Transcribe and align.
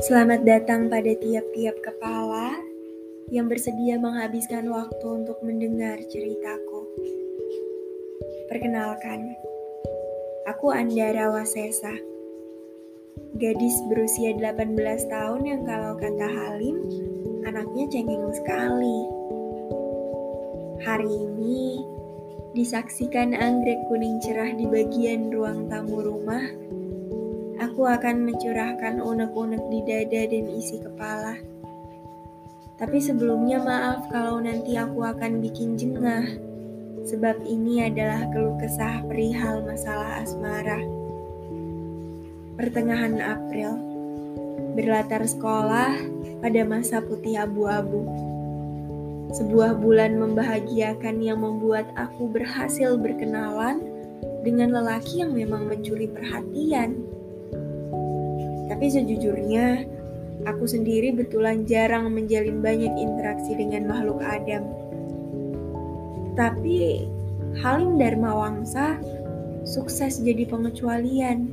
Selamat 0.00 0.48
datang 0.48 0.88
pada 0.88 1.12
tiap-tiap 1.12 1.76
kepala 1.84 2.56
yang 3.28 3.52
bersedia 3.52 4.00
menghabiskan 4.00 4.72
waktu 4.72 5.04
untuk 5.04 5.36
mendengar 5.44 6.00
ceritaku. 6.08 6.88
Perkenalkan, 8.48 9.36
aku 10.48 10.72
Andara 10.72 11.28
Wasesa, 11.28 11.92
gadis 13.36 13.76
berusia 13.92 14.32
18 14.40 14.72
tahun 15.12 15.40
yang 15.44 15.62
kalau 15.68 15.92
kata 16.00 16.28
Halim, 16.32 16.80
anaknya 17.44 17.84
cengeng 17.92 18.32
sekali. 18.32 18.98
Hari 20.80 21.12
ini, 21.12 21.84
disaksikan 22.56 23.36
anggrek 23.36 23.84
kuning 23.92 24.16
cerah 24.24 24.48
di 24.56 24.64
bagian 24.64 25.28
ruang 25.28 25.68
tamu 25.68 26.00
rumah 26.00 26.70
aku 27.60 27.84
akan 27.84 28.24
mencurahkan 28.24 29.04
unek-unek 29.04 29.60
di 29.68 29.80
dada 29.84 30.22
dan 30.32 30.44
isi 30.48 30.80
kepala. 30.80 31.36
Tapi 32.80 32.96
sebelumnya 32.96 33.60
maaf 33.60 34.08
kalau 34.08 34.40
nanti 34.40 34.80
aku 34.80 35.04
akan 35.04 35.44
bikin 35.44 35.76
jengah, 35.76 36.24
sebab 37.04 37.44
ini 37.44 37.84
adalah 37.84 38.24
keluh 38.32 38.56
kesah 38.56 39.04
perihal 39.04 39.60
masalah 39.68 40.24
asmara. 40.24 40.80
Pertengahan 42.56 43.20
April, 43.20 43.76
berlatar 44.72 45.28
sekolah 45.28 46.00
pada 46.40 46.60
masa 46.64 47.04
putih 47.04 47.44
abu-abu. 47.44 48.08
Sebuah 49.36 49.76
bulan 49.78 50.16
membahagiakan 50.16 51.20
yang 51.20 51.44
membuat 51.44 51.92
aku 51.94 52.32
berhasil 52.32 52.96
berkenalan 52.96 53.84
dengan 54.40 54.72
lelaki 54.72 55.20
yang 55.20 55.36
memang 55.36 55.68
mencuri 55.68 56.08
perhatian 56.08 56.99
tapi 58.80 58.96
sejujurnya, 58.96 59.84
aku 60.48 60.64
sendiri 60.64 61.12
betulan 61.12 61.68
jarang 61.68 62.08
menjalin 62.16 62.64
banyak 62.64 62.88
interaksi 62.96 63.52
dengan 63.52 63.84
makhluk 63.84 64.24
Adam. 64.24 64.64
Tapi 66.32 67.04
Halim 67.60 68.00
Dharma 68.00 68.32
Wangsa 68.32 68.96
sukses 69.68 70.24
jadi 70.24 70.48
pengecualian. 70.48 71.52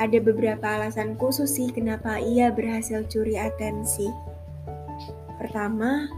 Ada 0.00 0.24
beberapa 0.24 0.64
alasan 0.80 1.20
khusus 1.20 1.52
sih 1.52 1.68
kenapa 1.68 2.16
ia 2.16 2.48
berhasil 2.48 3.04
curi 3.12 3.36
atensi. 3.36 4.08
Pertama, 5.36 6.08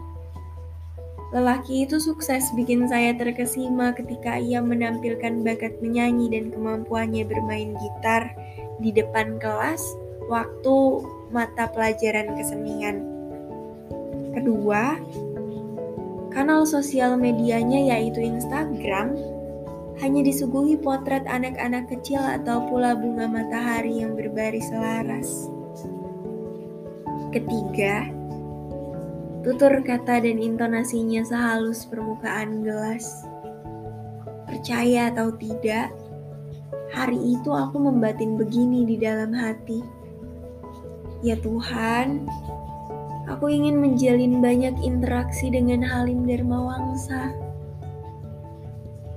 lelaki 1.35 1.83
itu 1.83 1.99
sukses 1.99 2.47
bikin 2.55 2.87
saya 2.87 3.11
terkesima 3.19 3.91
ketika 3.91 4.39
ia 4.39 4.63
menampilkan 4.63 5.43
bakat 5.43 5.75
menyanyi 5.83 6.31
dan 6.31 6.55
kemampuannya 6.55 7.27
bermain 7.27 7.75
gitar 7.75 8.31
di 8.81 8.89
depan 8.95 9.37
kelas 9.37 9.81
waktu 10.31 11.03
mata 11.33 11.69
pelajaran 11.73 12.33
kesenian. 12.37 12.97
Kedua, 14.33 14.97
kanal 16.33 16.65
sosial 16.65 17.17
medianya 17.17 17.93
yaitu 17.93 18.21
Instagram 18.21 19.13
hanya 20.01 20.25
disuguhi 20.25 20.73
potret 20.81 21.21
anak-anak 21.29 21.85
kecil 21.85 22.17
atau 22.17 22.65
pula 22.65 22.97
bunga 22.97 23.29
matahari 23.29 24.01
yang 24.01 24.17
berbaris 24.17 24.65
selaras. 24.73 25.29
Ketiga, 27.29 28.09
tutur 29.45 29.81
kata 29.85 30.25
dan 30.25 30.41
intonasinya 30.41 31.21
sehalus 31.21 31.85
permukaan 31.85 32.65
gelas. 32.65 33.25
Percaya 34.49 35.13
atau 35.13 35.33
tidak, 35.37 35.93
Hari 36.93 37.17
itu 37.17 37.49
aku 37.49 37.81
membatin 37.81 38.37
begini 38.37 38.85
di 38.85 39.01
dalam 39.01 39.33
hati. 39.33 39.81
Ya 41.25 41.33
Tuhan, 41.41 42.29
aku 43.25 43.49
ingin 43.49 43.81
menjalin 43.81 44.45
banyak 44.45 44.77
interaksi 44.85 45.49
dengan 45.49 45.81
Halim 45.81 46.29
Wangsa. 46.45 47.33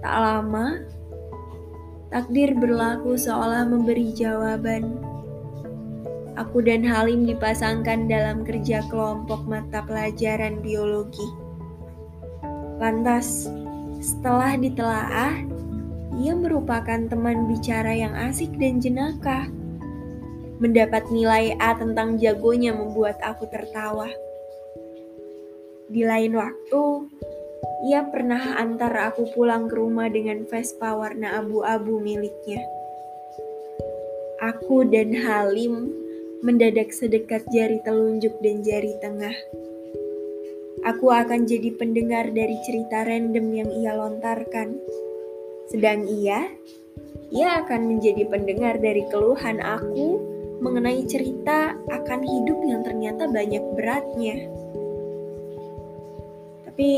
Tak 0.00 0.16
lama, 0.16 0.80
takdir 2.08 2.56
berlaku 2.56 3.20
seolah 3.20 3.68
memberi 3.68 4.08
jawaban. 4.16 4.96
Aku 6.40 6.64
dan 6.64 6.80
Halim 6.80 7.28
dipasangkan 7.28 8.08
dalam 8.08 8.40
kerja 8.40 8.88
kelompok 8.88 9.44
mata 9.44 9.84
pelajaran 9.84 10.64
biologi. 10.64 11.28
Lantas, 12.80 13.52
setelah 14.00 14.56
ditelaah, 14.60 15.55
ia 16.16 16.32
merupakan 16.32 17.00
teman 17.12 17.44
bicara 17.44 17.92
yang 17.92 18.16
asik 18.16 18.56
dan 18.56 18.80
jenaka. 18.80 19.52
Mendapat 20.56 21.12
nilai 21.12 21.52
A 21.60 21.76
tentang 21.76 22.16
jagonya 22.16 22.72
membuat 22.72 23.20
aku 23.20 23.44
tertawa. 23.52 24.08
Di 25.92 26.02
lain 26.02 26.32
waktu, 26.32 26.82
ia 27.84 28.08
pernah 28.08 28.56
antar 28.56 29.12
aku 29.12 29.28
pulang 29.36 29.68
ke 29.68 29.76
rumah 29.76 30.08
dengan 30.08 30.48
Vespa 30.48 30.96
warna 30.96 31.36
abu-abu 31.36 32.00
miliknya. 32.00 32.64
Aku 34.40 34.88
dan 34.88 35.12
Halim 35.12 35.92
mendadak 36.40 36.92
sedekat 36.92 37.44
jari 37.52 37.80
telunjuk 37.84 38.32
dan 38.40 38.64
jari 38.64 38.96
tengah. 39.04 39.36
Aku 40.88 41.12
akan 41.12 41.44
jadi 41.44 41.72
pendengar 41.76 42.32
dari 42.32 42.56
cerita 42.64 43.04
random 43.04 43.46
yang 43.52 43.70
ia 43.72 43.92
lontarkan 43.96 44.76
sedang 45.66 46.06
ia, 46.06 46.46
ia 47.34 47.48
akan 47.62 47.90
menjadi 47.90 48.22
pendengar 48.30 48.78
dari 48.78 49.02
keluhan 49.10 49.58
aku 49.58 50.22
mengenai 50.62 51.04
cerita 51.04 51.76
akan 51.90 52.20
hidup 52.22 52.58
yang 52.64 52.80
ternyata 52.86 53.28
banyak 53.28 53.64
beratnya. 53.76 54.36
Tapi 56.64 56.90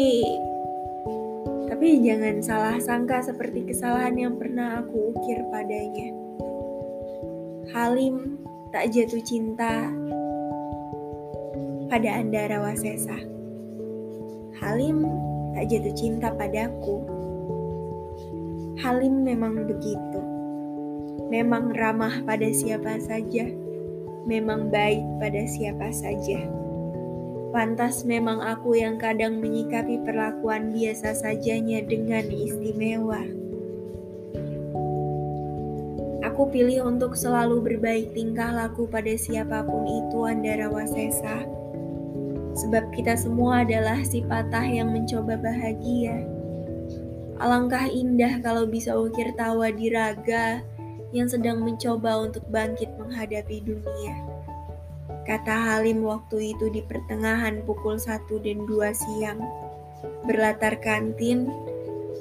tapi 1.68 2.02
jangan 2.02 2.42
salah 2.42 2.76
sangka 2.82 3.22
seperti 3.22 3.62
kesalahan 3.70 4.18
yang 4.18 4.34
pernah 4.34 4.82
aku 4.82 5.14
ukir 5.14 5.40
padanya. 5.48 6.10
Halim 7.70 8.40
tak 8.74 8.92
jatuh 8.92 9.22
cinta 9.22 9.88
pada 11.88 12.20
Andara 12.20 12.60
Wasesa. 12.60 13.16
Halim 14.60 15.06
tak 15.56 15.70
jatuh 15.70 15.94
cinta 15.94 16.28
padaku. 16.34 17.17
Halim 18.78 19.26
memang 19.26 19.66
begitu. 19.66 20.22
Memang 21.26 21.74
ramah 21.74 22.22
pada 22.22 22.46
siapa 22.54 23.02
saja. 23.02 23.50
Memang 24.22 24.70
baik 24.70 25.02
pada 25.18 25.42
siapa 25.50 25.90
saja. 25.90 26.46
Pantas 27.50 28.06
memang 28.06 28.38
aku 28.38 28.78
yang 28.78 28.94
kadang 28.94 29.42
menyikapi 29.42 29.98
perlakuan 30.06 30.70
biasa 30.70 31.10
sajanya 31.10 31.82
dengan 31.90 32.22
istimewa. 32.30 33.26
Aku 36.22 36.46
pilih 36.46 36.86
untuk 36.86 37.18
selalu 37.18 37.58
berbaik 37.58 38.14
tingkah 38.14 38.54
laku 38.54 38.86
pada 38.86 39.10
siapa 39.18 39.66
pun 39.66 39.90
itu 39.90 40.22
Andara 40.22 40.70
Wasesa. 40.70 41.42
Sebab 42.54 42.94
kita 42.94 43.18
semua 43.18 43.66
adalah 43.66 44.06
si 44.06 44.22
patah 44.22 44.62
yang 44.62 44.94
mencoba 44.94 45.34
bahagia 45.34 46.37
Alangkah 47.38 47.86
indah 47.86 48.42
kalau 48.42 48.66
bisa 48.66 48.98
ukir 48.98 49.30
tawa 49.38 49.70
di 49.70 49.94
raga 49.94 50.58
yang 51.14 51.30
sedang 51.30 51.62
mencoba 51.62 52.26
untuk 52.26 52.42
bangkit 52.50 52.90
menghadapi 52.98 53.62
dunia. 53.62 54.14
Kata 55.22 55.54
Halim 55.54 56.02
waktu 56.02 56.56
itu 56.56 56.66
di 56.72 56.82
pertengahan 56.82 57.62
pukul 57.62 57.94
1 58.00 58.26
dan 58.42 58.58
2 58.66 58.90
siang. 58.90 59.40
Berlatar 60.26 60.82
kantin, 60.82 61.46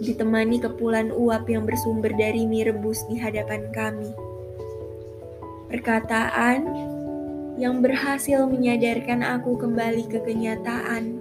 ditemani 0.03 0.61
kepulan 0.61 1.09
uap 1.09 1.49
yang 1.49 1.65
bersumber 1.65 2.13
dari 2.13 2.45
mie 2.45 2.69
rebus 2.69 3.01
di 3.09 3.17
hadapan 3.17 3.73
kami. 3.73 4.11
Perkataan 5.67 6.61
yang 7.57 7.81
berhasil 7.81 8.45
menyadarkan 8.45 9.25
aku 9.25 9.57
kembali 9.57 10.05
ke 10.05 10.21
kenyataan 10.21 11.19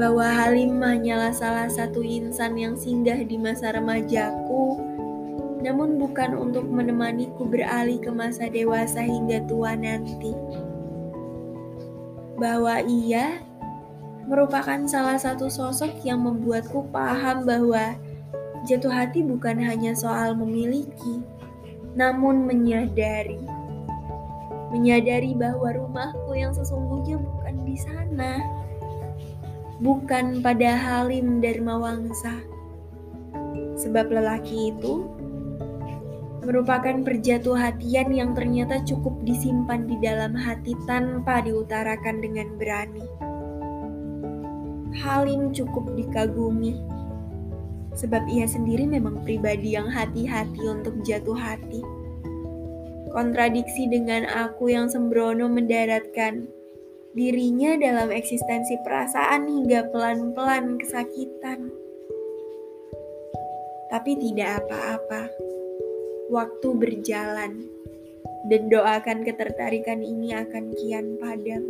bahwa 0.00 0.24
Halim 0.24 0.80
hanyalah 0.80 1.28
salah 1.28 1.68
satu 1.68 2.00
insan 2.00 2.56
yang 2.56 2.72
singgah 2.72 3.20
di 3.20 3.36
masa 3.36 3.76
remajaku, 3.76 4.80
namun 5.60 6.00
bukan 6.00 6.40
untuk 6.40 6.64
menemaniku 6.64 7.44
beralih 7.44 8.00
ke 8.00 8.08
masa 8.08 8.48
dewasa 8.48 9.04
hingga 9.04 9.44
tua 9.44 9.76
nanti. 9.76 10.32
Bahwa 12.40 12.80
ia 12.80 13.44
merupakan 14.24 14.88
salah 14.88 15.20
satu 15.20 15.52
sosok 15.52 16.00
yang 16.00 16.24
membuatku 16.24 16.88
paham 16.88 17.44
bahwa 17.44 17.92
jatuh 18.64 18.88
hati 18.88 19.20
bukan 19.20 19.60
hanya 19.60 19.92
soal 19.92 20.32
memiliki, 20.32 21.20
namun 21.92 22.48
menyadari. 22.48 23.44
Menyadari 24.72 25.36
bahwa 25.36 25.76
rumahku 25.76 26.32
yang 26.32 26.56
sesungguhnya 26.56 27.20
bukan 27.20 27.54
di 27.68 27.76
sana 27.76 28.60
bukan 29.80 30.44
pada 30.44 30.76
Halim 30.76 31.40
Dharma 31.40 31.80
Wangsa. 31.80 32.36
Sebab 33.80 34.12
lelaki 34.12 34.76
itu 34.76 35.08
merupakan 36.44 37.00
perjatuhatian 37.00 38.12
yang 38.12 38.36
ternyata 38.36 38.80
cukup 38.84 39.16
disimpan 39.24 39.88
di 39.88 39.96
dalam 40.00 40.36
hati 40.36 40.76
tanpa 40.84 41.40
diutarakan 41.44 42.20
dengan 42.20 42.48
berani. 42.60 43.04
Halim 45.00 45.56
cukup 45.56 45.96
dikagumi, 45.96 46.76
sebab 47.96 48.20
ia 48.28 48.44
sendiri 48.44 48.84
memang 48.84 49.24
pribadi 49.24 49.80
yang 49.80 49.88
hati-hati 49.88 50.60
untuk 50.68 51.00
jatuh 51.08 51.36
hati. 51.36 51.80
Kontradiksi 53.10 53.88
dengan 53.88 54.28
aku 54.28 54.70
yang 54.70 54.92
sembrono 54.92 55.48
mendaratkan 55.48 56.59
dirinya 57.10 57.74
dalam 57.74 58.14
eksistensi 58.14 58.78
perasaan 58.86 59.50
hingga 59.50 59.90
pelan-pelan 59.90 60.78
kesakitan. 60.78 61.70
Tapi 63.90 64.14
tidak 64.14 64.62
apa-apa 64.62 65.26
waktu 66.30 66.68
berjalan 66.78 67.66
dan 68.46 68.70
doakan 68.70 69.26
ketertarikan 69.26 70.00
ini 70.00 70.30
akan 70.38 70.70
kian 70.78 71.18
padam. 71.18 71.66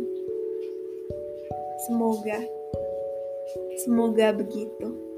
Semoga, 1.89 2.39
semoga 3.81 4.37
begitu. 4.37 5.10